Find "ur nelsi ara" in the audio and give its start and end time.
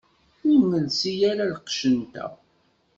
0.49-1.51